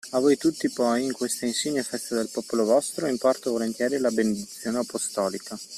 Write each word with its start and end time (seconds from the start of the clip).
A 0.13 0.19
voi 0.19 0.35
tutti 0.35 0.67
poi, 0.71 1.03
in 1.05 1.11
questa 1.13 1.45
insigne 1.45 1.83
festa 1.83 2.15
del 2.15 2.27
Popolo 2.27 2.63
vostro, 2.65 3.05
imparto 3.05 3.51
volentieri 3.51 3.99
la 3.99 4.09
Benedizione 4.09 4.79
Apostolica. 4.79 5.55